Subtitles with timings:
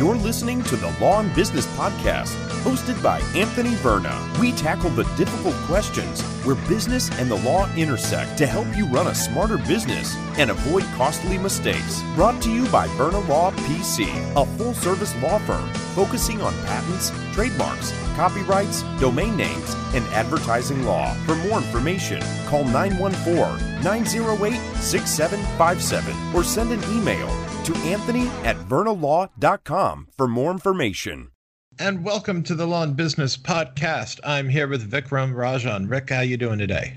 [0.00, 4.18] You're listening to the Law and Business Podcast, hosted by Anthony Verna.
[4.40, 9.08] We tackle the difficult questions where business and the law intersect to help you run
[9.08, 12.00] a smarter business and avoid costly mistakes.
[12.14, 17.12] Brought to you by Verna Law PC, a full service law firm focusing on patents,
[17.34, 21.12] trademarks, copyrights, domain names, and advertising law.
[21.26, 27.28] For more information, call 914 908 6757 or send an email
[27.64, 31.30] to anthony at vernalaw.com for more information.
[31.78, 34.20] And welcome to the Law and Business Podcast.
[34.22, 35.86] I'm here with Vikram Rajan.
[35.86, 36.96] Vic, how you doing today?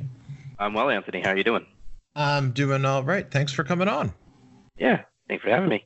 [0.59, 1.21] I'm well, Anthony.
[1.21, 1.65] How are you doing?
[2.15, 3.29] I'm doing all right.
[3.31, 4.13] Thanks for coming on.
[4.77, 5.85] Yeah, thanks for having me.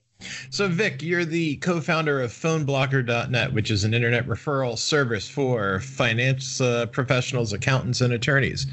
[0.50, 5.80] So, Vic, you're the co founder of PhoneBlogger.net, which is an internet referral service for
[5.82, 8.66] finance uh, professionals, accountants, and attorneys.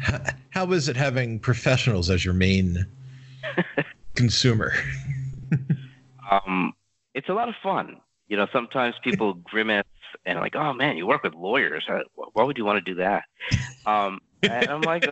[0.00, 0.20] How,
[0.50, 2.84] how is it having professionals as your main
[4.16, 4.72] consumer?
[6.30, 6.72] Um,
[7.14, 8.00] it's a lot of fun.
[8.28, 9.84] You know, sometimes people grimace
[10.24, 11.84] and like, "Oh man, you work with lawyers.
[12.32, 13.24] Why would you want to do that?"
[13.86, 15.04] Um, and I'm like,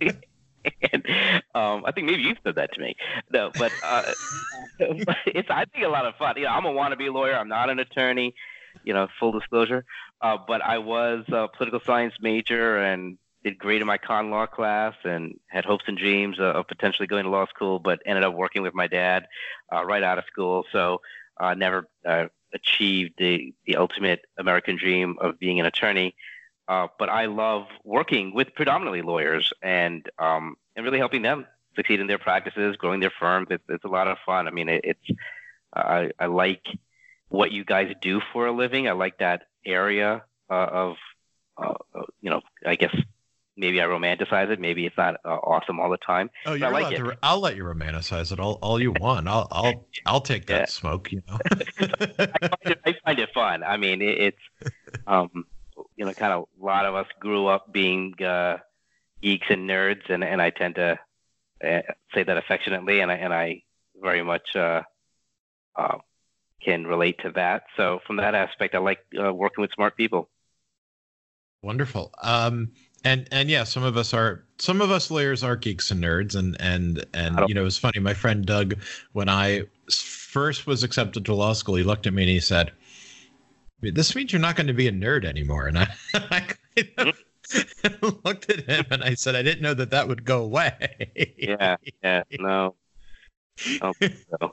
[0.00, 1.04] and,
[1.54, 2.96] um, I think maybe you said that to me.
[3.32, 4.12] No, but uh,
[4.78, 6.36] it's I think a lot of fun.
[6.36, 7.36] You know, I'm a wannabe lawyer.
[7.36, 8.34] I'm not an attorney.
[8.82, 9.84] You know, full disclosure.
[10.20, 14.46] Uh, but I was a political science major and did great in my con law
[14.46, 18.34] class and had hopes and dreams of potentially going to law school, but ended up
[18.34, 19.26] working with my dad
[19.72, 20.64] uh, right out of school.
[20.72, 21.02] So
[21.38, 26.16] uh, never uh, achieved the the ultimate American dream of being an attorney.
[26.66, 32.00] Uh, but I love working with predominantly lawyers and um, and really helping them succeed
[32.00, 33.48] in their practices, growing their firms.
[33.50, 34.48] It's, it's a lot of fun.
[34.48, 35.20] I mean, it, it's
[35.74, 36.64] I, I like
[37.28, 38.88] what you guys do for a living.
[38.88, 40.96] I like that area uh, of
[41.56, 41.74] uh,
[42.20, 42.94] you know, I guess
[43.56, 44.60] maybe I romanticize it.
[44.60, 46.30] Maybe it's not uh, awesome all the time.
[46.46, 47.18] Oh, you're like it.
[47.22, 49.28] I'll let you romanticize it all, all you want.
[49.28, 50.66] I'll, I'll, I'll take that yeah.
[50.66, 51.12] smoke.
[51.12, 51.38] You know.
[51.50, 53.62] I, find it, I, find it, fun.
[53.62, 54.72] I mean, it, it's,
[55.06, 55.46] um,
[55.96, 58.58] you know, kind of a lot of us grew up being uh,
[59.22, 60.98] geeks and nerds, and and I tend to
[61.64, 61.82] uh,
[62.14, 63.62] say that affectionately, and I and I
[64.00, 64.82] very much uh,
[65.76, 65.98] uh,
[66.62, 67.64] can relate to that.
[67.76, 70.28] So from that aspect, I like uh, working with smart people.
[71.62, 72.12] Wonderful.
[72.22, 72.72] Um,
[73.04, 76.34] and and yeah, some of us are some of us lawyers are geeks and nerds,
[76.34, 78.00] and and and you know it's funny.
[78.00, 78.74] My friend Doug,
[79.12, 82.72] when I first was accepted to law school, he looked at me and he said,
[83.82, 87.14] "This means you're not going to be a nerd anymore." And I, I kind
[88.02, 91.12] of looked at him and I said, "I didn't know that that would go away."
[91.38, 92.74] yeah, yeah, no.
[93.82, 93.92] Oh,
[94.40, 94.52] no.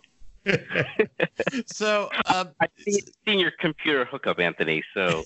[1.67, 4.83] so um, I've seen, seen, your computer hookup, Anthony.
[4.93, 5.23] So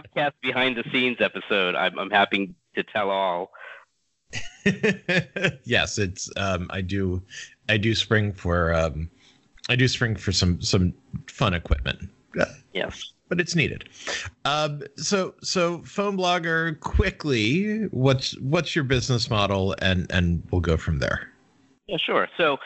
[0.00, 1.74] podcast behind the scenes episode.
[1.74, 3.50] I'm, I'm happy to tell all.
[5.64, 7.22] yes, it's um, I do
[7.68, 9.08] I do spring for um,
[9.68, 10.92] I do spring for some some
[11.26, 12.10] fun equipment.
[12.72, 13.12] Yes.
[13.28, 13.88] But it's needed.
[14.44, 20.76] Um, so so phone blogger quickly, what's what's your business model and and we'll go
[20.76, 21.28] from there.
[21.86, 22.28] Yeah, sure.
[22.36, 22.58] So,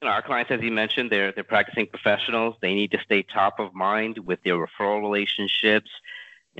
[0.00, 2.56] you know, our clients, as you mentioned, they're they're practicing professionals.
[2.60, 5.90] They need to stay top of mind with their referral relationships.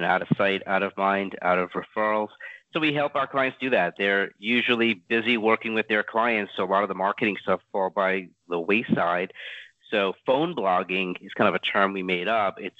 [0.01, 2.29] You know, out of sight, out of mind, out of referrals.
[2.73, 3.97] So we help our clients do that.
[3.99, 7.91] They're usually busy working with their clients, so a lot of the marketing stuff fall
[7.91, 9.35] by the wayside.
[9.91, 12.55] So phone blogging is kind of a term we made up.
[12.59, 12.79] It's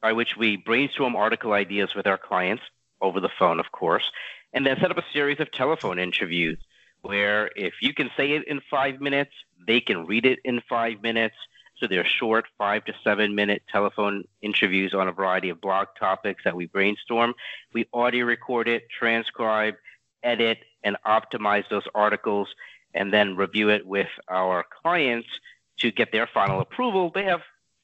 [0.00, 2.62] by which we brainstorm article ideas with our clients
[3.00, 4.04] over the phone, of course,
[4.52, 6.58] and then set up a series of telephone interviews
[7.02, 9.32] where if you can say it in five minutes,
[9.66, 11.34] they can read it in five minutes.
[11.80, 16.44] So they're short, five to seven minute telephone interviews on a variety of blog topics
[16.44, 17.34] that we brainstorm.
[17.72, 19.76] We audio record it, transcribe,
[20.22, 22.48] edit, and optimize those articles,
[22.92, 25.28] and then review it with our clients
[25.78, 27.10] to get their final approval.
[27.14, 27.40] They have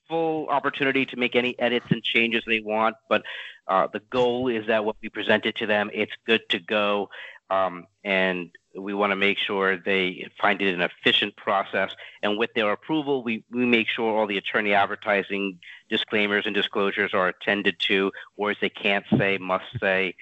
[0.08, 3.22] full opportunity to make any edits and changes they want, but
[3.66, 7.08] uh, the goal is that what we present it to them, it's good to go.
[7.48, 11.90] Um, and we want to make sure they find it an efficient process.
[12.22, 15.58] And with their approval, we, we make sure all the attorney advertising
[15.88, 20.14] disclaimers and disclosures are attended to, words they can't say, must say,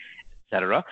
[0.46, 0.84] etc.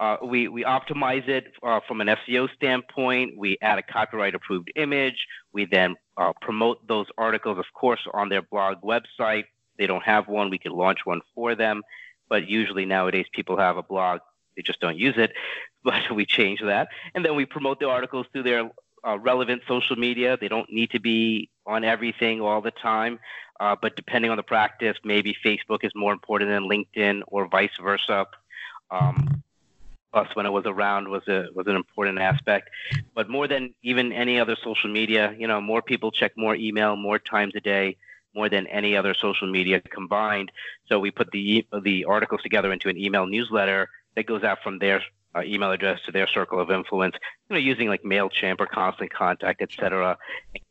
[0.00, 3.36] Uh, we, we optimize it uh, from an SEO standpoint.
[3.36, 5.26] We add a copyright approved image.
[5.52, 9.44] We then uh, promote those articles, of course, on their blog website.
[9.76, 11.82] They don't have one, we can launch one for them.
[12.28, 14.20] But usually nowadays, people have a blog,
[14.54, 15.32] they just don't use it
[15.84, 16.88] but we change that.
[17.14, 18.70] And then we promote the articles through their
[19.06, 20.36] uh, relevant social media.
[20.40, 23.18] They don't need to be on everything all the time,
[23.60, 27.76] uh, but depending on the practice, maybe Facebook is more important than LinkedIn or vice
[27.80, 28.26] versa.
[28.90, 29.42] Um,
[30.12, 32.70] Plus, when it was around, was a was an important aspect.
[33.14, 36.96] But more than even any other social media, you know, more people check more email
[36.96, 37.96] more times a day,
[38.34, 40.50] more than any other social media combined.
[40.86, 44.78] So we put the the articles together into an email newsletter that goes out from
[44.78, 45.02] their
[45.38, 47.14] uh, email address to their circle of influence,
[47.48, 50.18] you know, using like Mailchimp or Constant Contact, et cetera,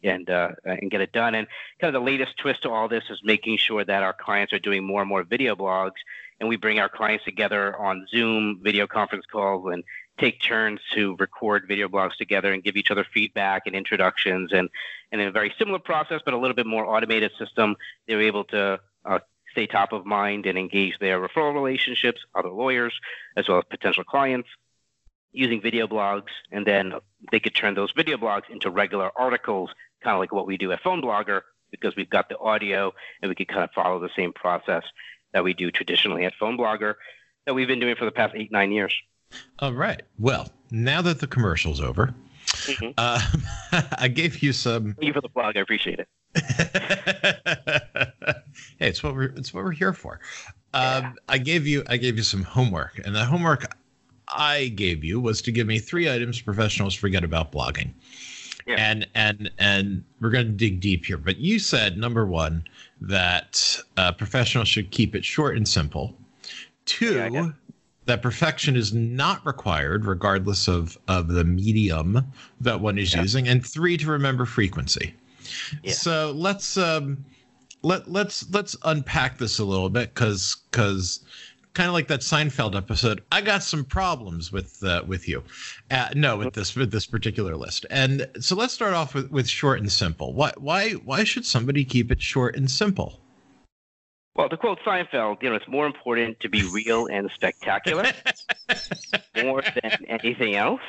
[0.04, 1.36] and uh, and get it done.
[1.36, 1.48] And
[1.80, 4.60] kind of the latest twist to all this is making sure that our clients are
[4.60, 5.98] doing more and more video blogs
[6.40, 9.84] and we bring our clients together on Zoom video conference calls and
[10.20, 14.70] take turns to record video blogs together and give each other feedback and introductions and,
[15.12, 17.76] and in a very similar process but a little bit more automated system
[18.08, 19.20] they're able to uh,
[19.58, 22.94] stay top of mind and engage their referral relationships other lawyers
[23.36, 24.48] as well as potential clients
[25.32, 26.94] using video blogs and then
[27.32, 29.72] they could turn those video blogs into regular articles
[30.04, 33.30] kind of like what we do at phone blogger because we've got the audio and
[33.30, 34.84] we could kind of follow the same process
[35.34, 36.96] that we do traditionally at Phone Blogger
[37.46, 38.96] that we've been doing for the past eight, nine years.
[39.60, 40.02] All right.
[40.18, 42.14] Well, now that the commercial's over,
[42.46, 42.92] mm-hmm.
[42.98, 44.94] uh, I gave you some.
[44.94, 45.58] Thank you for the plug.
[45.58, 46.08] I appreciate it.
[48.80, 50.20] hey, it's what we're it's what we're here for.
[50.74, 51.14] Um, yeah.
[51.30, 53.76] I gave you I gave you some homework, and the homework
[54.30, 57.92] I gave you was to give me three items professionals forget about blogging.
[58.66, 58.76] Yeah.
[58.78, 61.18] And and and we're going to dig deep here.
[61.18, 62.66] But you said number one
[63.00, 66.14] that uh, professionals should keep it short and simple.
[66.86, 67.52] Two, yeah,
[68.06, 72.26] that perfection is not required regardless of of the medium
[72.60, 73.22] that one is yeah.
[73.22, 73.48] using.
[73.48, 75.14] And three, to remember frequency.
[75.88, 77.24] So let's um,
[77.88, 81.26] let let's let's unpack this a little bit because because
[81.74, 83.24] kind of like that Seinfeld episode.
[83.32, 85.44] I got some problems with uh, with you.
[85.90, 87.86] Uh, no, with this with this particular list.
[87.90, 90.34] And so let's start off with, with short and simple.
[90.34, 93.22] Why why why should somebody keep it short and simple?
[94.36, 98.12] Well, to quote Seinfeld, you know, it's more important to be real and spectacular
[99.44, 100.82] more than anything else.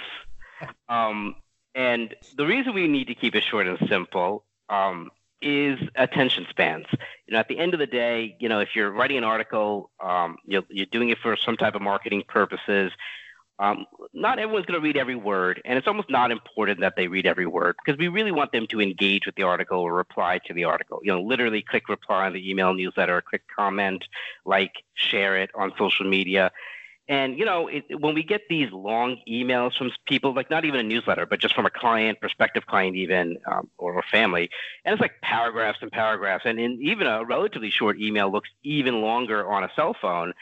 [0.88, 1.36] Um,
[1.74, 5.10] and the reason we need to keep it short and simple um,
[5.40, 6.86] is attention spans.
[7.26, 9.90] You know, at the end of the day, you know, if you're writing an article,
[10.02, 12.92] um, you're, you're doing it for some type of marketing purposes.
[13.60, 17.08] Um, not everyone's going to read every word, and it's almost not important that they
[17.08, 20.38] read every word because we really want them to engage with the article or reply
[20.46, 21.00] to the article.
[21.02, 24.04] You know, literally click reply on the email newsletter, click comment,
[24.44, 26.52] like, share it on social media.
[27.08, 30.80] And you know, it, when we get these long emails from people, like not even
[30.80, 34.50] a newsletter, but just from a client, prospective client, even um, or family,
[34.84, 39.00] and it's like paragraphs and paragraphs, and in even a relatively short email looks even
[39.00, 40.34] longer on a cell phone.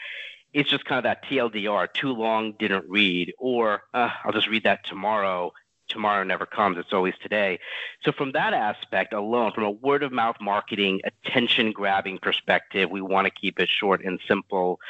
[0.53, 4.63] It's just kind of that TLDR, too long, didn't read, or uh, I'll just read
[4.63, 5.53] that tomorrow.
[5.87, 7.59] Tomorrow never comes; it's always today.
[8.03, 12.99] So, from that aspect alone, from a word of mouth marketing, attention grabbing perspective, we
[12.99, 14.81] want to keep it short and simple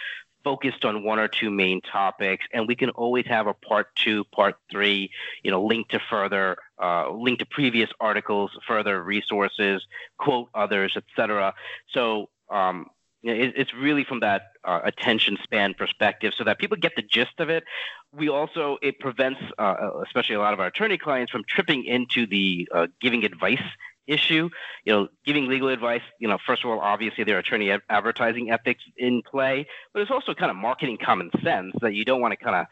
[0.47, 4.23] focused on one or two main topics, and we can always have a part two,
[4.39, 5.11] part three,
[5.43, 9.85] you know, link to further, uh, link to previous articles, further resources,
[10.17, 11.53] quote others, etc.
[11.89, 12.85] So um,
[13.23, 17.37] it, it's really from that uh, attention span perspective, so that people get the gist
[17.39, 17.65] of it.
[18.13, 22.25] We also it prevents, uh, especially a lot of our attorney clients, from tripping into
[22.25, 23.67] the uh, giving advice
[24.07, 24.49] issue.
[24.85, 26.01] You know, giving legal advice.
[26.19, 30.11] You know, first of all, obviously there are attorney advertising ethics in play, but it's
[30.11, 32.65] also kind of marketing common sense that you don't want to kind of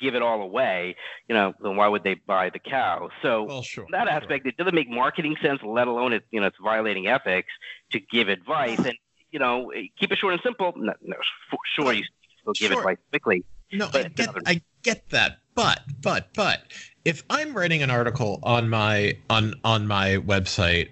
[0.00, 0.96] give it all away.
[1.28, 3.10] You know, then why would they buy the cow?
[3.22, 4.48] So well, sure, that aspect, sure.
[4.48, 6.24] it doesn't make marketing sense, let alone it.
[6.30, 7.52] You know, it's violating ethics
[7.92, 8.94] to give advice and.
[9.30, 9.70] You know,
[10.00, 10.72] keep it short and simple.
[10.74, 11.16] No, no
[11.50, 12.02] for sure, you
[12.40, 12.78] still give sure.
[12.78, 13.44] advice quickly.
[13.70, 16.62] No, I get, I get that, but, but, but,
[17.08, 20.90] if I'm writing an article on my on on my website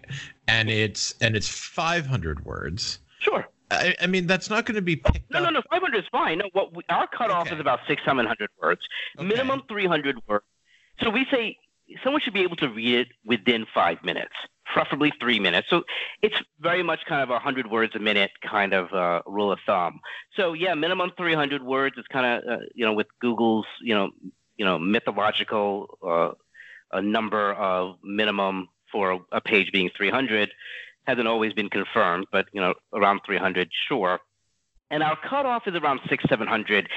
[0.48, 3.46] and it's and it's 500 words, sure.
[3.70, 5.44] I, I mean, that's not going to be picked no, up.
[5.44, 6.38] No, no, 500 is fine.
[6.38, 7.56] No, what we, our cutoff okay.
[7.56, 8.80] is about six, 700 words,
[9.18, 9.28] okay.
[9.28, 10.44] minimum 300 words.
[11.02, 11.58] So we say
[12.02, 14.32] someone should be able to read it within five minutes,
[14.72, 15.68] preferably three minutes.
[15.68, 15.82] So
[16.22, 19.58] it's very much kind of a 100 words a minute kind of uh, rule of
[19.66, 20.00] thumb.
[20.34, 24.10] So yeah, minimum 300 words is kind of, uh, you know, with Google's, you know,
[24.56, 26.32] you know mythological uh,
[26.92, 30.50] a number of minimum for a page being 300
[31.06, 34.20] hasn't always been confirmed, but you know around 300, sure.
[34.90, 36.88] And our cutoff is around six, 700.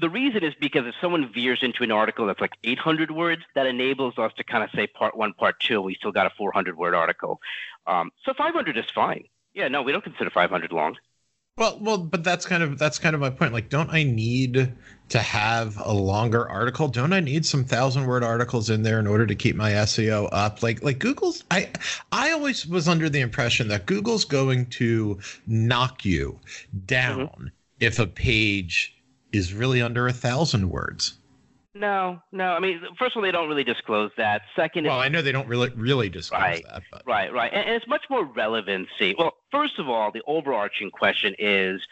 [0.00, 3.66] The reason is because if someone veers into an article that's like 800 words, that
[3.66, 5.82] enables us to kind of say part one, part two.
[5.82, 7.40] We still got a 400 word article.
[7.86, 9.24] Um, so 500 is fine.
[9.52, 10.96] Yeah, no, we don't consider 500 long.
[11.58, 13.52] Well, well, but that's kind of that's kind of my point.
[13.52, 14.72] Like, don't I need
[15.12, 16.88] to have a longer article?
[16.88, 20.26] Don't I need some thousand word articles in there in order to keep my SEO
[20.32, 20.62] up?
[20.62, 21.44] Like, like Google's.
[21.50, 21.68] I
[22.10, 26.40] I always was under the impression that Google's going to knock you
[26.86, 27.46] down mm-hmm.
[27.78, 28.96] if a page
[29.32, 31.18] is really under a thousand words.
[31.74, 32.52] No, no.
[32.52, 34.42] I mean, first of all, they don't really disclose that.
[34.56, 36.82] Second, well, I know they don't really really disclose right, that.
[36.90, 37.02] But.
[37.06, 39.14] Right, right, and, and it's much more relevancy.
[39.18, 41.82] Well, first of all, the overarching question is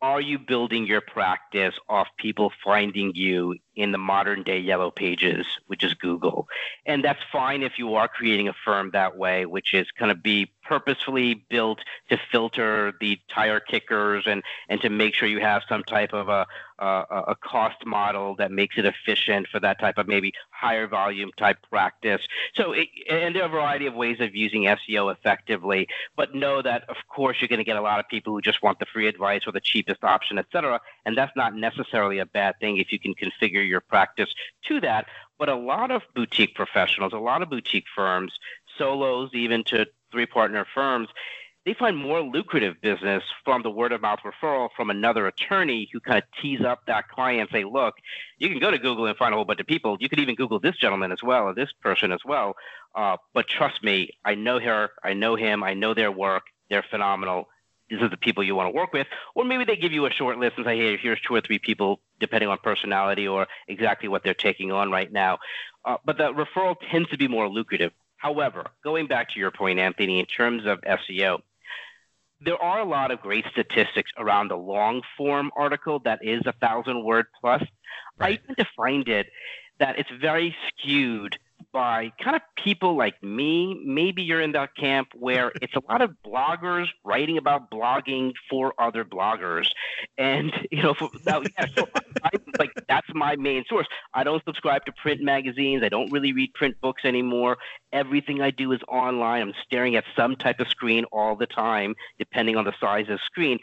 [0.00, 5.46] are you building your practice off people finding you in the modern day yellow pages,
[5.68, 6.48] which is Google?
[6.84, 10.20] And that's fine if you are creating a firm that way, which is going to
[10.20, 11.80] be purposefully built
[12.10, 16.28] to filter the tire kickers and, and to make sure you have some type of
[16.28, 16.46] a,
[16.78, 21.30] a, a cost model that makes it efficient for that type of maybe higher volume
[21.38, 22.20] type practice.
[22.54, 26.60] So, it, and there are a variety of ways of using SEO effectively, but know
[26.60, 28.86] that, of course, you're going to get a lot of people who just want the
[28.86, 30.80] free advice or the cheapest option, et cetera.
[31.06, 34.34] And that's not necessarily a bad thing if you can configure your practice
[34.66, 35.06] to that.
[35.38, 38.32] But a lot of boutique professionals, a lot of boutique firms,
[38.76, 41.08] solos, even to three partner firms,
[41.68, 46.00] they find more lucrative business from the word of mouth referral from another attorney who
[46.00, 47.94] kind of tease up that client and say, look,
[48.38, 49.96] you can go to Google and find a whole bunch of people.
[50.00, 52.54] You could even Google this gentleman as well or this person as well.
[52.94, 56.44] Uh, but trust me, I know her, I know him, I know their work.
[56.70, 57.48] They're phenomenal.
[57.90, 59.06] These are the people you want to work with.
[59.34, 61.58] Or maybe they give you a short list and say, hey, here's two or three
[61.58, 65.38] people, depending on personality or exactly what they're taking on right now.
[65.84, 67.92] Uh, but the referral tends to be more lucrative.
[68.16, 71.38] However, going back to your point, Anthony, in terms of SEO,
[72.40, 76.52] there are a lot of great statistics around the long form article that is a
[76.52, 77.62] thousand word plus.
[78.18, 78.40] Right.
[78.42, 79.28] I tend to find it
[79.78, 81.38] that it's very skewed
[81.78, 83.80] by kind of people like me.
[83.84, 88.74] Maybe you're in that camp where it's a lot of bloggers writing about blogging for
[88.80, 89.68] other bloggers,
[90.18, 91.88] and you know, for, now, yeah, so
[92.24, 93.86] I, like that's my main source.
[94.12, 95.84] I don't subscribe to print magazines.
[95.84, 97.58] I don't really read print books anymore.
[97.92, 99.42] Everything I do is online.
[99.42, 103.18] I'm staring at some type of screen all the time, depending on the size of
[103.18, 103.60] the screen,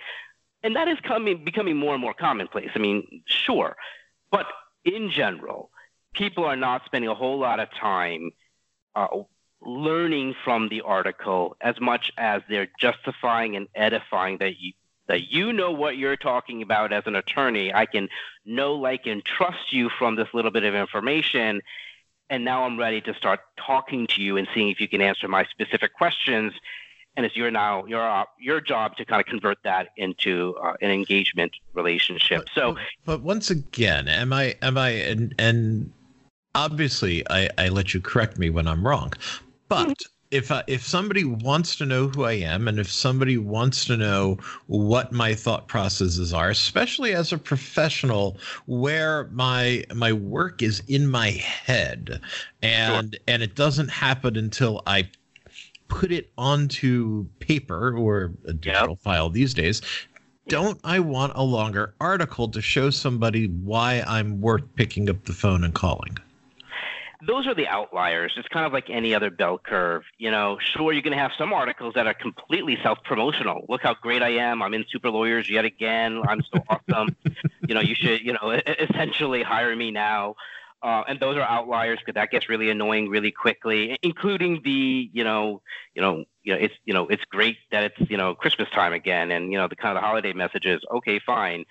[0.63, 2.69] and that is coming becoming more and more commonplace.
[2.75, 3.75] I mean, sure,
[4.31, 4.45] but
[4.85, 5.69] in general
[6.15, 8.31] people are not spending a whole lot of time
[8.95, 9.07] uh,
[9.61, 14.73] learning from the article as much as they're justifying and edifying that you
[15.07, 17.73] that you know what you're talking about as an attorney.
[17.73, 18.09] I can
[18.43, 21.61] know, like, and trust you from this little bit of information.
[22.29, 25.27] And now I'm ready to start talking to you and seeing if you can answer
[25.27, 26.53] my specific questions.
[27.15, 30.89] And it's your now your your job to kind of convert that into uh, an
[30.89, 32.45] engagement relationship.
[32.45, 35.93] But, so, but once again, am I am I and and
[36.55, 39.13] obviously I, I let you correct me when I'm wrong,
[39.67, 40.09] but mm-hmm.
[40.31, 43.97] if I, if somebody wants to know who I am, and if somebody wants to
[43.97, 50.81] know what my thought processes are, especially as a professional, where my my work is
[50.87, 52.21] in my head,
[52.63, 53.21] and sure.
[53.27, 55.09] and it doesn't happen until I
[55.87, 58.99] put it onto paper or a digital yep.
[58.99, 59.81] file these days.
[60.47, 65.33] Don't I want a longer article to show somebody why I'm worth picking up the
[65.33, 66.17] phone and calling?
[67.25, 68.33] Those are the outliers.
[68.37, 70.03] It's kind of like any other bell curve.
[70.17, 73.65] You know, sure, you're going to have some articles that are completely self promotional.
[73.69, 74.61] Look how great I am.
[74.61, 76.21] I'm in Super Lawyers yet again.
[76.27, 77.15] I'm so awesome.
[77.67, 80.35] You know, you should, you know, essentially hire me now.
[80.83, 85.23] Uh, and those are outliers because that gets really annoying really quickly, including the, you
[85.23, 85.61] know,
[85.95, 88.93] you know, you know, it's, you know, it's great that it's, you know, Christmas time
[88.93, 90.83] again, and you know, the kind of the holiday messages.
[90.97, 91.65] Okay, fine.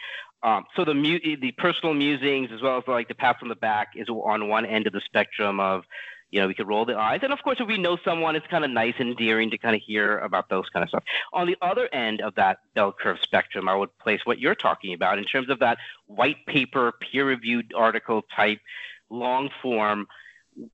[0.45, 3.57] Um, so the mu- the personal musings as well as like the pats on the
[3.57, 5.85] back is on one end of the spectrum of,
[6.31, 8.47] you know, we could roll the eyes, and of course, if we know someone, it's
[8.49, 11.05] kind of nice and endearing to kind of hear about those kind of stuff.
[11.33, 14.93] On the other end of that bell curve spectrum, I would place what you're talking
[14.93, 18.61] about in terms of that white paper, peer-reviewed article type,
[19.09, 20.07] long form.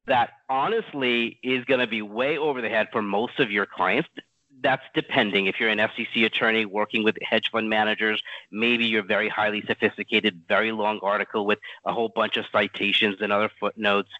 [0.06, 4.08] That honestly is going to be way over the head for most of your clients
[4.62, 5.46] that's depending.
[5.46, 10.42] If you're an SEC attorney working with hedge fund managers, maybe you're very highly sophisticated,
[10.48, 14.10] very long article with a whole bunch of citations and other footnotes.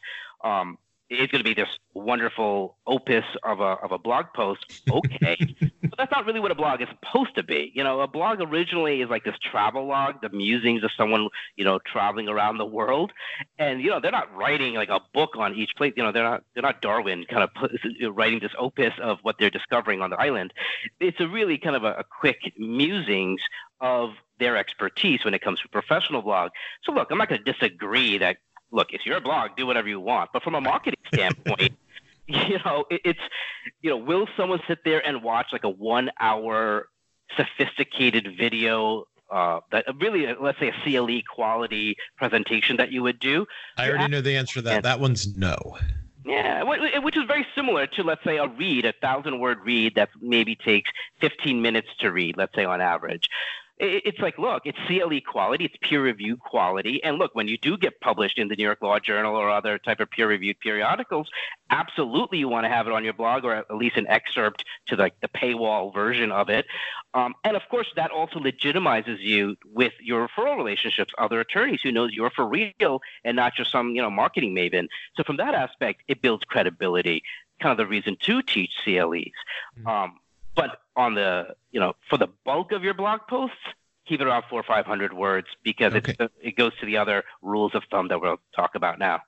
[0.43, 0.79] Um,
[1.11, 4.83] it's going to be this wonderful opus of a, of a blog post.
[4.88, 5.37] Okay.
[5.83, 7.73] but that's not really what a blog is supposed to be.
[7.75, 11.64] You know, a blog originally is like this travel log, the musings of someone, you
[11.64, 13.11] know, traveling around the world.
[13.59, 15.93] And, you know, they're not writing like a book on each place.
[15.97, 17.73] You know, they're not, they're not Darwin kind of put,
[18.14, 20.52] writing this opus of what they're discovering on the island.
[21.00, 23.40] It's a really kind of a, a quick musings
[23.81, 26.52] of their expertise when it comes to professional blog.
[26.85, 28.38] So look, I'm not going to disagree that
[28.73, 30.31] look, it's your blog, do whatever you want.
[30.33, 31.73] But from a marketing standpoint,
[32.27, 33.21] you know, it, it's,
[33.83, 36.89] you know, will someone sit there and watch like a one hour
[37.37, 43.47] sophisticated video uh, that really, let's say, a CLE quality presentation that you would do.
[43.77, 44.83] I already know the answer to that.
[44.83, 45.79] That one's no.
[46.27, 50.11] Yeah, which is very similar to, let's say, a read, a thousand word read that
[50.21, 53.29] maybe takes 15 minutes to read, let's say on average
[53.81, 57.03] it's like, look, it's CLE quality, it's peer review quality.
[57.03, 59.79] And look, when you do get published in the New York Law Journal or other
[59.79, 61.29] type of peer reviewed periodicals,
[61.71, 64.97] absolutely you want to have it on your blog or at least an excerpt to
[64.97, 66.67] like the, the paywall version of it.
[67.15, 71.93] Um, and of course, that also legitimizes you with your referral relationships, other attorneys who
[71.93, 74.89] knows you're for real and not just some, you know, marketing maven.
[75.17, 77.23] So from that aspect, it builds credibility.
[77.61, 79.33] Kind of the reason to teach CLEs.
[79.79, 79.87] Mm-hmm.
[79.87, 80.17] Um,
[80.55, 83.57] but on the, you know, for the bulk of your blog posts,
[84.07, 86.14] keep it around four or 500 words because okay.
[86.40, 89.21] it goes to the other rules of thumb that we'll talk about now.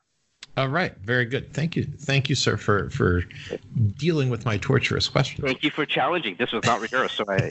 [0.54, 1.54] All right, very good.
[1.54, 3.22] Thank you, thank you, sir, for for
[3.96, 5.46] dealing with my torturous questions.
[5.46, 6.36] Thank you for challenging.
[6.38, 7.50] This was not rehearsed, so I.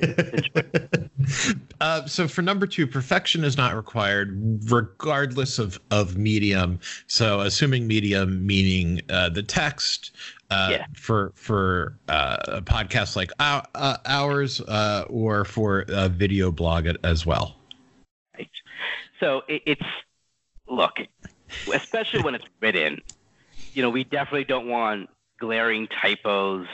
[1.82, 4.38] uh, so for number two, perfection is not required,
[4.70, 6.80] regardless of of medium.
[7.08, 10.16] So assuming medium meaning uh, the text,
[10.52, 10.86] uh, yeah.
[10.94, 16.88] for for uh, a podcast like our, uh, ours uh, or for a video blog
[17.04, 17.56] as well.
[18.38, 18.48] Right.
[19.20, 19.82] So it, it's
[20.68, 21.00] look,
[21.74, 23.02] especially when it's written.
[23.74, 26.68] You know, we definitely don't want glaring typos,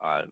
[0.00, 0.22] uh,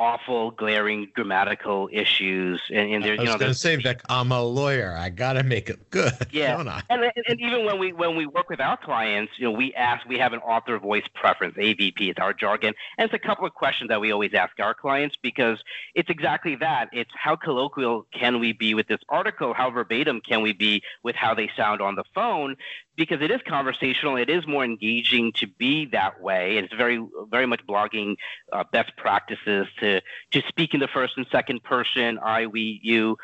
[0.00, 2.62] awful, glaring grammatical issues.
[2.70, 4.96] And, and there, you know, going to say, Vic, I'm a lawyer.
[4.98, 6.12] I got to make it good.
[6.32, 6.80] Yeah.
[6.88, 10.06] And, and even when we when we work with our clients, you know, we ask,
[10.06, 12.72] we have an author voice preference, AVP, it's our jargon.
[12.96, 15.58] And it's a couple of questions that we always ask our clients because
[15.94, 16.88] it's exactly that.
[16.92, 19.52] It's how colloquial can we be with this article?
[19.52, 22.54] How verbatim can we be with how they sound on the phone?
[23.00, 24.16] Because it is conversational.
[24.16, 26.58] It is more engaging to be that way.
[26.58, 28.16] It's very, very much blogging
[28.52, 30.02] uh, best practices to
[30.32, 33.16] to speak in the first and second person, I, we, you,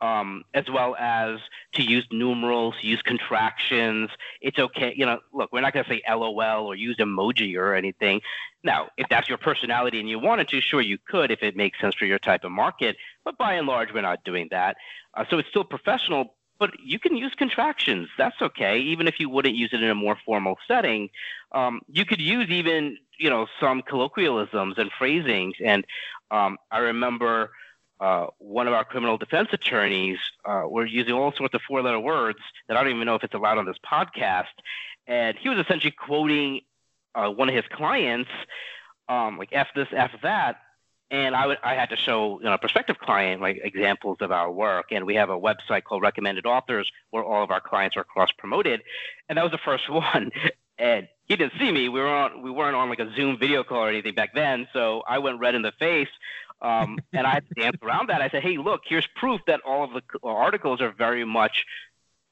[0.00, 1.40] um, as well as
[1.74, 4.08] to use numerals, use contractions.
[4.40, 4.94] It's okay.
[4.96, 8.22] You know, look, we're not going to say LOL or use emoji or anything.
[8.64, 11.78] Now, if that's your personality and you wanted to, sure, you could if it makes
[11.80, 12.96] sense for your type of market.
[13.26, 14.76] But by and large, we're not doing that.
[15.12, 18.08] Uh, so it's still professional, but you can use contractions.
[18.18, 21.10] That's okay, even if you wouldn't use it in a more formal setting.
[21.52, 25.54] Um, you could use even you know some colloquialisms and phrasings.
[25.64, 25.84] And
[26.30, 27.50] um, I remember
[28.00, 32.38] uh, one of our criminal defense attorneys uh, were using all sorts of four-letter words
[32.68, 34.44] that I don't even know if it's allowed on this podcast.
[35.06, 36.60] And he was essentially quoting
[37.14, 38.30] uh, one of his clients,
[39.08, 40.56] um, like "f this, f that,"
[41.10, 44.30] and I, would, I had to show you know, a prospective client like examples of
[44.30, 44.86] our work.
[44.90, 48.30] And we have a website called Recommended Authors where all of our clients are cross
[48.36, 48.82] promoted.
[49.28, 50.30] And that was the first one.
[50.78, 51.88] And he didn't see me.
[51.88, 54.68] We were on we weren't on like a Zoom video call or anything back then.
[54.72, 56.08] So I went red in the face.
[56.60, 58.20] Um, and I had to dance around that.
[58.20, 61.64] I said, "Hey, look, here's proof that all of the articles are very much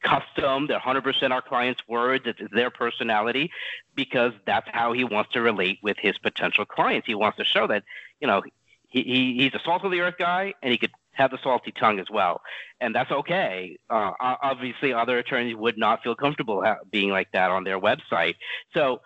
[0.02, 0.66] custom.
[0.66, 2.24] They're 100% our client's words.
[2.26, 3.50] It's their personality
[3.94, 7.06] because that's how he wants to relate with his potential clients.
[7.06, 7.82] He wants to show that,
[8.20, 8.42] you know,
[8.88, 11.72] he, he he's a salt of the earth guy, and he could have the salty
[11.72, 12.40] tongue as well,
[12.80, 13.78] and that's okay.
[13.88, 18.34] Uh, obviously, other attorneys would not feel comfortable being like that on their website,
[18.74, 19.00] so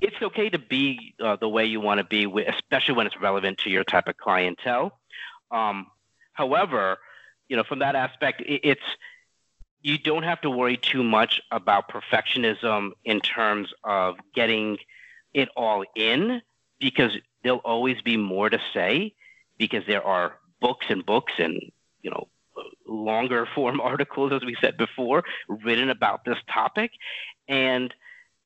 [0.00, 3.58] it's okay to be uh, the way you want to be, especially when it's relevant
[3.58, 4.98] to your type of clientele.
[5.50, 5.86] Um,
[6.32, 6.98] however,
[7.48, 8.82] you know, from that aspect, it, it's
[9.82, 14.78] you don't have to worry too much about perfectionism in terms of getting
[15.32, 16.42] it all in
[16.80, 17.12] because
[17.46, 19.14] there'll always be more to say
[19.56, 21.60] because there are books and books and
[22.02, 22.26] you know
[22.86, 26.90] longer form articles as we said before written about this topic.
[27.46, 27.94] And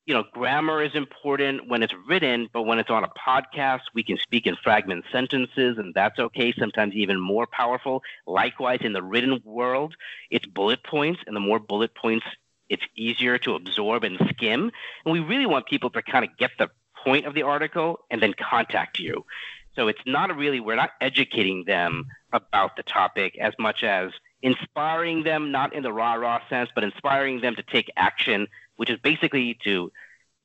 [0.05, 4.03] you know grammar is important when it's written but when it's on a podcast we
[4.03, 6.51] can speak in fragment sentences and that's okay.
[6.51, 8.03] Sometimes even more powerful.
[8.27, 9.95] Likewise in the written world
[10.29, 12.25] it's bullet points and the more bullet points
[12.69, 14.71] it's easier to absorb and skim.
[15.03, 16.69] And we really want people to kind of get the
[17.03, 19.25] point of the article and then contact you.
[19.75, 24.11] So it's not really, we're not educating them about the topic as much as
[24.41, 28.89] inspiring them, not in the rah rah sense, but inspiring them to take action, which
[28.89, 29.91] is basically to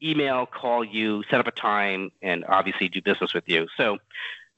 [0.02, 3.66] email, call you, set up a time, and obviously do business with you.
[3.76, 3.98] So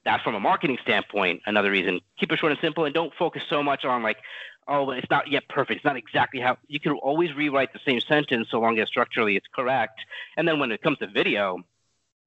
[0.04, 2.00] that's from a marketing standpoint, another reason.
[2.18, 4.18] Keep it short and simple and don't focus so much on like,
[4.66, 5.78] oh, it's not yet perfect.
[5.78, 9.37] It's not exactly how you can always rewrite the same sentence so long as structurally
[9.37, 10.00] it's correct.
[10.37, 11.58] And then when it comes to video,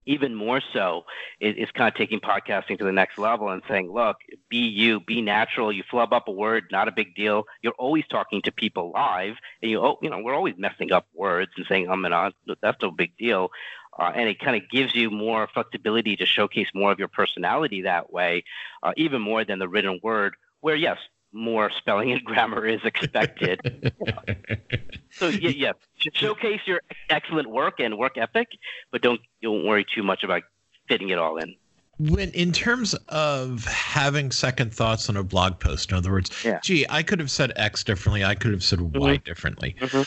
[0.06, 1.06] even more so
[1.40, 4.18] is, is, kind of taking podcasting to the next level and saying, look,
[4.50, 5.72] be you, be natural.
[5.72, 7.46] You flub up a word, not a big deal.
[7.62, 11.08] You're always talking to people live, and you, oh, you know, we're always messing up
[11.14, 12.32] words and saying um and ah.
[12.62, 13.52] That's no big deal.
[14.00, 17.82] Uh, and it kind of gives you more flexibility to showcase more of your personality
[17.82, 18.44] that way,
[18.84, 20.36] uh, even more than the written word.
[20.62, 20.98] Where yes,
[21.34, 23.94] more spelling and grammar is expected.
[25.12, 25.72] so yeah, yeah,
[26.13, 28.50] showcase your excellent work and work ethic,
[28.91, 30.44] but don't don't worry too much about
[30.88, 31.56] fitting it all in.
[32.00, 36.60] when in terms of having second thoughts on a blog post in other words yeah.
[36.62, 39.00] gee i could have said x differently i could have said mm-hmm.
[39.00, 40.02] y differently mm-hmm.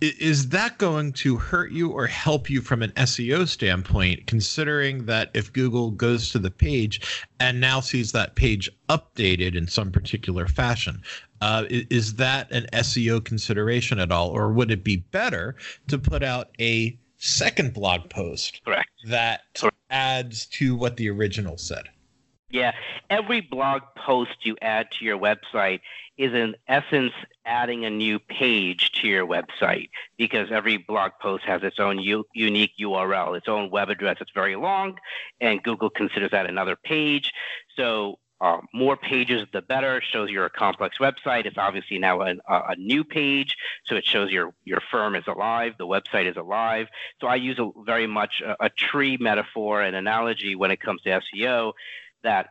[0.00, 5.30] Is that going to hurt you or help you from an seo standpoint considering that
[5.34, 10.46] if google goes to the page and now sees that page updated in some particular
[10.46, 11.00] fashion
[11.40, 15.54] uh, is that an seo consideration at all or would it be better
[15.88, 18.88] to put out a second blog post Correct.
[19.08, 19.76] that Correct.
[19.90, 21.84] adds to what the original said.
[22.48, 22.72] Yeah,
[23.10, 25.80] every blog post you add to your website
[26.16, 27.12] is in essence
[27.44, 32.24] adding a new page to your website because every blog post has its own u-
[32.34, 34.18] unique URL, its own web address.
[34.20, 34.96] It's very long,
[35.40, 37.32] and Google considers that another page.
[37.76, 39.96] So um, more pages, the better.
[39.96, 41.46] It Shows you're a complex website.
[41.46, 43.56] It's obviously now a, a, new page,
[43.86, 45.72] so it shows your your firm is alive.
[45.78, 46.88] The website is alive.
[47.20, 51.00] So I use a, very much a, a tree metaphor and analogy when it comes
[51.02, 51.72] to SEO.
[52.26, 52.48] That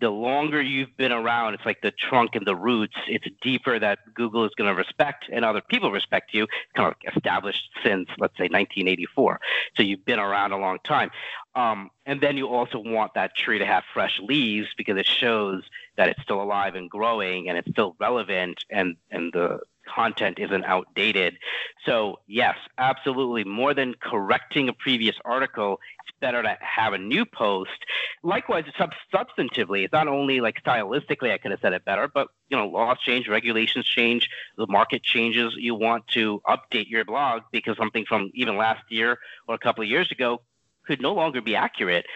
[0.00, 2.96] the longer you've been around, it's like the trunk and the roots.
[3.06, 6.44] It's deeper that Google is going to respect and other people respect you.
[6.44, 9.40] It's kind of like established since, let's say, 1984.
[9.76, 11.10] So you've been around a long time.
[11.54, 15.62] Um, and then you also want that tree to have fresh leaves because it shows
[15.96, 20.64] that it's still alive and growing and it's still relevant and, and the content isn't
[20.64, 21.38] outdated.
[21.84, 23.44] So, yes, absolutely.
[23.44, 25.80] More than correcting a previous article,
[26.18, 27.84] it's better to have a new post.
[28.22, 32.28] Likewise, sub- substantively, it's not only like stylistically, I could have said it better, but
[32.48, 35.54] you know, laws change, regulations change, the market changes.
[35.56, 39.82] You want to update your blog because something from even last year or a couple
[39.82, 40.42] of years ago
[40.86, 42.06] could no longer be accurate.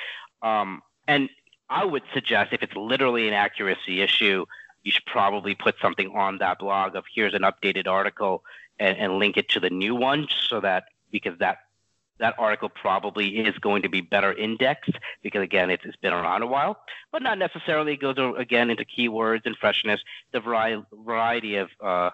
[0.42, 1.28] Um, and
[1.70, 4.46] I would suggest if it's literally an accuracy issue,
[4.82, 8.42] you should probably put something on that blog of here's an updated article
[8.78, 11.58] and, and link it to the new one so that because that
[12.18, 16.42] that article probably is going to be better indexed because again it's, it's been around
[16.42, 16.78] a while
[17.10, 20.00] but not necessarily it goes again into keywords and freshness
[20.32, 22.10] the variety, of uh,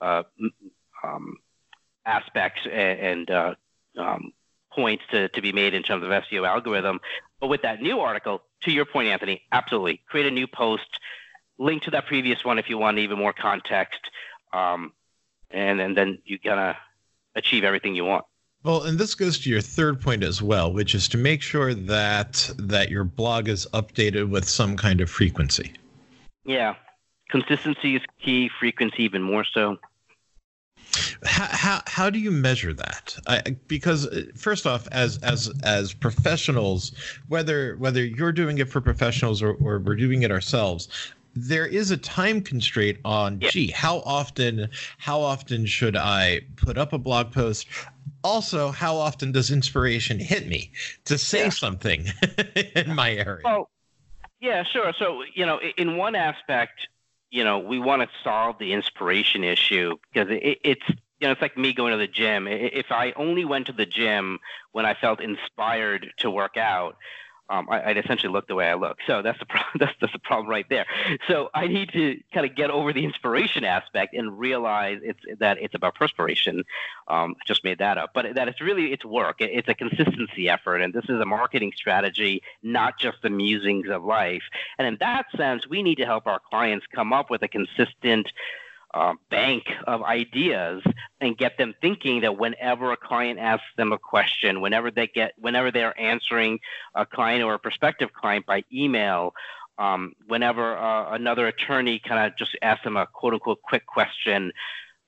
[0.00, 0.22] uh,
[1.02, 1.36] um,
[2.04, 3.54] aspects and, and uh,
[3.98, 4.32] um,
[4.72, 7.00] points to, to be made in terms of SEO algorithm.
[7.40, 10.88] But with that new article, to your point, Anthony, absolutely create a new post,
[11.58, 14.00] link to that previous one if you want even more context,
[14.52, 14.92] um,
[15.50, 16.76] and, and then you're gonna
[17.34, 18.24] achieve everything you want.
[18.64, 21.74] Well, and this goes to your third point as well, which is to make sure
[21.74, 25.74] that that your blog is updated with some kind of frequency.
[26.46, 26.74] Yeah,
[27.28, 28.50] consistency is key.
[28.58, 29.76] Frequency even more so.
[31.24, 33.16] How, how, how do you measure that?
[33.26, 36.92] I, because uh, first off, as as as professionals,
[37.28, 40.88] whether whether you're doing it for professionals or, or we're doing it ourselves,
[41.34, 43.48] there is a time constraint on yeah.
[43.50, 44.68] gee how often
[44.98, 47.66] how often should i put up a blog post
[48.22, 50.70] also how often does inspiration hit me
[51.04, 51.48] to say yeah.
[51.48, 52.06] something
[52.74, 53.68] in my area well
[54.40, 56.88] yeah sure so you know in one aspect
[57.34, 61.42] you know, we want to solve the inspiration issue because it, it's you know, it's
[61.42, 62.46] like me going to the gym.
[62.46, 64.38] If I only went to the gym
[64.70, 66.96] when I felt inspired to work out,
[67.50, 68.98] um, I, would essentially look the way I look.
[69.06, 70.86] So that's the pro- that's, that's the problem right there.
[71.28, 75.58] So I need to kind of get over the inspiration aspect and realize it's that
[75.60, 76.64] it's about perspiration.
[77.08, 79.36] Um, just made that up, but that it's really it's work.
[79.40, 84.04] It's a consistency effort, and this is a marketing strategy, not just the musings of
[84.04, 84.42] life.
[84.78, 88.32] And in that sense, we need to help our clients come up with a consistent
[88.94, 90.82] uh, bank of ideas
[91.20, 95.32] and get them thinking that whenever a client asks them a question, whenever they get,
[95.36, 96.60] whenever they're answering
[96.94, 99.34] a client or a prospective client by email,
[99.78, 104.52] um, whenever uh, another attorney kind of just asks them a quote unquote quick question,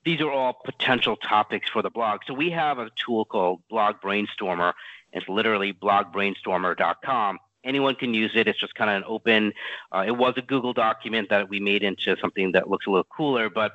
[0.03, 2.21] these are all potential topics for the blog.
[2.27, 4.73] So we have a tool called Blog Brainstormer.
[5.13, 8.47] It's literally blogbrainstormer.com anyone can use it.
[8.47, 9.53] It's just kind of an open.
[9.93, 13.07] Uh, it was a Google document that we made into something that looks a little
[13.15, 13.73] cooler, but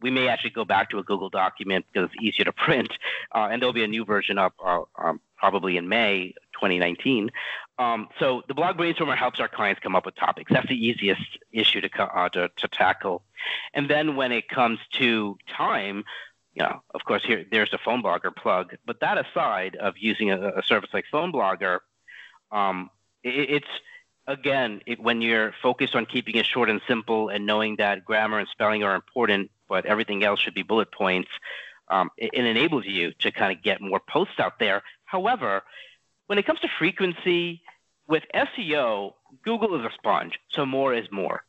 [0.00, 2.92] we may actually go back to a Google document because it's easier to print.
[3.34, 7.30] Uh, and there'll be a new version up uh, um, probably in May 2019.
[7.78, 10.50] Um, so the blog brainstormer helps our clients come up with topics.
[10.52, 13.22] That's the easiest issue to, uh, to, to tackle.
[13.72, 16.04] And then when it comes to time,
[16.58, 18.76] know, of course, here there's the Phone Blogger plug.
[18.84, 21.78] But that aside of using a, a service like Phone Blogger,
[22.50, 22.90] um,
[23.24, 23.68] it's
[24.26, 28.38] again it, when you're focused on keeping it short and simple and knowing that grammar
[28.38, 31.30] and spelling are important, but everything else should be bullet points.
[31.88, 34.82] Um, it, it enables you to kind of get more posts out there.
[35.04, 35.62] However,
[36.26, 37.62] when it comes to frequency,
[38.08, 39.12] with SEO,
[39.44, 41.44] Google is a sponge, so more is more.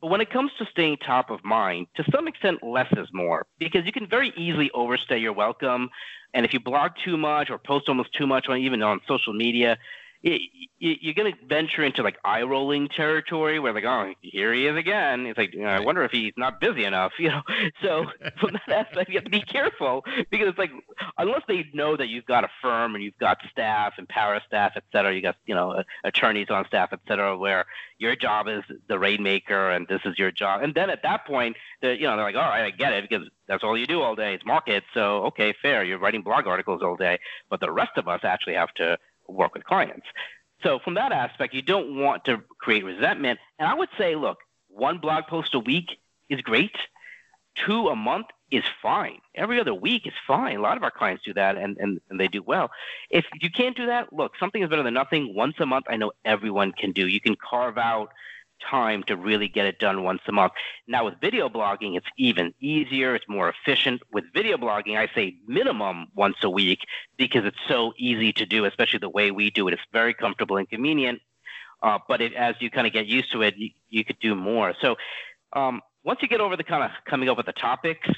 [0.00, 3.46] But when it comes to staying top of mind, to some extent, less is more
[3.58, 5.88] because you can very easily overstay your welcome.
[6.34, 9.32] And if you blog too much or post almost too much on even on social
[9.32, 9.78] media,
[10.78, 14.76] you're going to venture into like eye rolling territory where like oh here he is
[14.76, 15.26] again.
[15.26, 17.42] It's like you know, i wonder if he's not busy enough you know?
[17.82, 18.06] So
[18.40, 20.70] from that aspect you have to be careful because it's like
[21.18, 24.72] unless they know that you've got a firm and you've got staff and power staff
[24.76, 27.66] et cetera you got you know attorneys on staff et cetera where
[27.98, 30.62] your job is the rainmaker and this is your job.
[30.62, 33.08] And then at that point the you know they're like all right i get it
[33.08, 34.34] because that's all you do all day.
[34.34, 34.84] It's market.
[34.94, 35.84] So okay fair.
[35.84, 37.18] You're writing blog articles all day.
[37.50, 38.96] But the rest of us actually have to
[39.28, 40.06] work with clients
[40.64, 43.38] so from that aspect, you don't want to create resentment.
[43.58, 45.98] And I would say, look, one blog post a week
[46.30, 46.74] is great.
[47.54, 49.18] Two a month is fine.
[49.34, 50.56] Every other week is fine.
[50.56, 52.70] A lot of our clients do that and, and, and they do well.
[53.10, 55.34] If you can't do that, look, something is better than nothing.
[55.34, 57.06] Once a month, I know everyone can do.
[57.06, 58.08] You can carve out
[58.60, 60.52] time to really get it done once a month.
[60.86, 64.02] Now, with video blogging, it's even easier, it's more efficient.
[64.12, 66.80] With video blogging, I say minimum once a week
[67.16, 69.74] because it's so easy to do, especially the way we do it.
[69.74, 71.20] It's very comfortable and convenient.
[71.82, 74.34] Uh, but it, as you kind of get used to it, you, you could do
[74.34, 74.74] more.
[74.80, 74.96] So
[75.52, 78.08] um, once you get over the kind of coming up with the topics,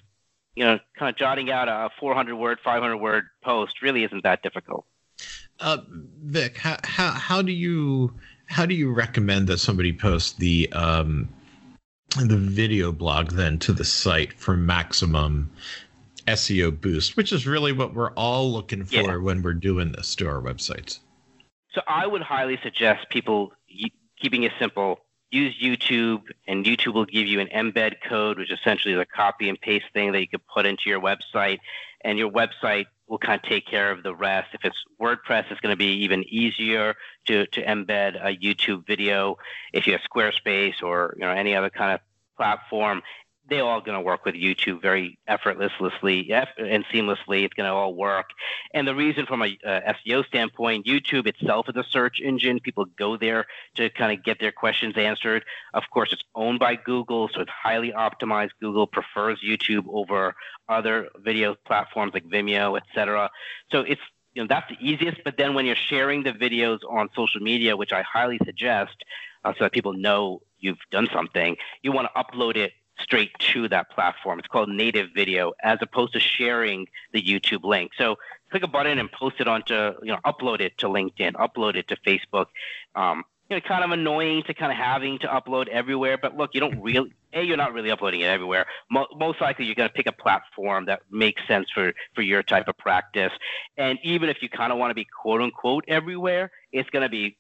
[0.55, 4.43] you know, kind of jotting out a 400 word, 500 word post really isn't that
[4.43, 4.87] difficult.
[5.59, 8.15] Uh, Vic, how, how, how do you
[8.47, 11.29] how do you recommend that somebody post the um,
[12.25, 15.51] the video blog then to the site for maximum
[16.27, 19.17] SEO boost, which is really what we're all looking for yeah.
[19.17, 21.01] when we're doing this to our websites.
[21.73, 23.53] So I would highly suggest people
[24.21, 25.01] keeping it simple.
[25.31, 29.49] Use YouTube, and YouTube will give you an embed code, which essentially is a copy
[29.49, 31.59] and paste thing that you can put into your website,
[32.03, 34.49] and your website will kind of take care of the rest.
[34.53, 36.95] If it's WordPress, it's going to be even easier
[37.27, 39.37] to, to embed a YouTube video.
[39.73, 42.01] If you have Squarespace or you know any other kind of
[42.37, 43.03] platform,
[43.49, 47.45] they're all going to work with YouTube very effortlessly and seamlessly.
[47.45, 48.27] It's going to all work.
[48.75, 52.61] And the reason from a uh, SEO standpoint, YouTube itself is a search engine.
[52.61, 55.45] People go there to kind of get their questions answered.
[55.75, 58.51] Of course, it's owned by Google, so it's highly optimized.
[58.61, 60.35] Google prefers YouTube over
[60.69, 63.31] other video platforms like Vimeo, etc.
[63.71, 64.01] So it's
[64.35, 65.23] you know that's the easiest.
[65.25, 68.97] But then when you're sharing the videos on social media, which I highly suggest,
[69.45, 73.69] uh, so that people know you've done something, you want to upload it straight to
[73.69, 74.39] that platform.
[74.39, 77.93] It's called native video, as opposed to sharing the YouTube link.
[77.97, 78.17] So
[78.51, 81.89] click a button and post it onto, you know, upload it to LinkedIn, upload it
[81.89, 82.47] to Facebook.
[82.95, 86.19] Um, you know, kind of annoying to kind of having to upload everywhere.
[86.19, 88.67] But look, you don't really, a, you're not really uploading it everywhere.
[88.91, 92.43] Mo- most likely, you're going to pick a platform that makes sense for for your
[92.43, 93.33] type of practice.
[93.77, 97.09] And even if you kind of want to be quote unquote everywhere, it's going to
[97.09, 97.37] be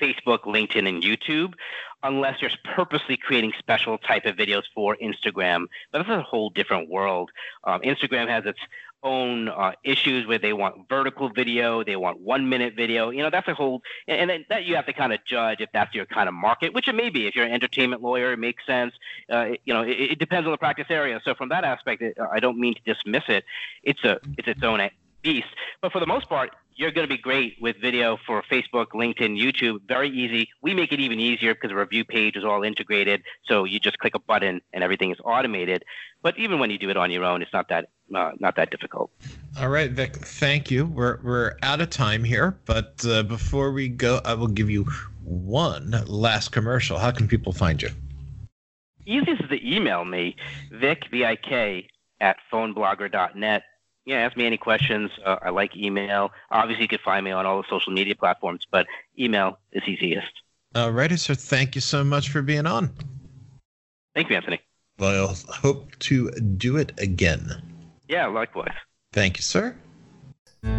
[0.00, 1.54] Facebook, LinkedIn, and YouTube,
[2.02, 5.66] unless you're purposely creating special type of videos for Instagram.
[5.92, 7.30] But that's a whole different world.
[7.64, 8.60] Um, Instagram has its
[9.02, 13.10] own uh, issues where they want vertical video, they want one minute video.
[13.10, 15.70] You know, that's a whole, and then that you have to kind of judge if
[15.72, 17.26] that's your kind of market, which it may be.
[17.26, 18.92] If you're an entertainment lawyer, it makes sense.
[19.30, 21.20] Uh, you know, it, it, depends on the practice area.
[21.24, 23.44] So from that aspect, it, I don't mean to dismiss it.
[23.82, 24.80] It's a, it's its own
[25.22, 25.48] beast.
[25.82, 29.36] But for the most part, you're going to be great with video for Facebook, LinkedIn,
[29.36, 29.80] YouTube.
[29.88, 30.48] Very easy.
[30.62, 33.22] We make it even easier because the review page is all integrated.
[33.46, 35.84] So you just click a button and everything is automated.
[36.22, 38.70] But even when you do it on your own, it's not that uh, not that
[38.70, 39.10] difficult.
[39.58, 40.16] All right, Vic.
[40.16, 40.86] Thank you.
[40.86, 44.86] We're we're out of time here, but uh, before we go, I will give you
[45.24, 46.98] one last commercial.
[46.98, 47.90] How can people find you?
[49.04, 50.36] Easiest is to email me,
[50.70, 51.88] Vic V I K
[52.20, 53.62] at phoneblogger.net
[54.08, 55.10] yeah, ask me any questions.
[55.24, 56.32] Uh, I like email.
[56.50, 58.86] Obviously, you can find me on all the social media platforms, but
[59.18, 60.32] email is easiest.
[60.74, 61.34] All righty, sir.
[61.34, 62.90] Thank you so much for being on.
[64.14, 64.60] Thank you, Anthony.
[64.98, 67.62] Well, I hope to do it again.
[68.08, 68.72] Yeah, likewise.
[69.12, 69.76] Thank you, sir.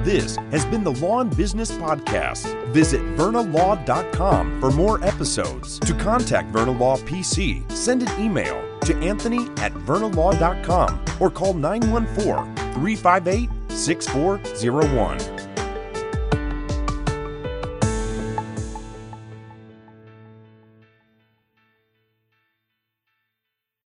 [0.03, 2.47] This has been the Law and Business Podcast.
[2.73, 5.79] Visit vernalaw.com for more episodes.
[5.79, 12.55] To contact Verna Law PC, send an email to anthony at vernalaw.com or call 914
[12.73, 15.38] 358 6401.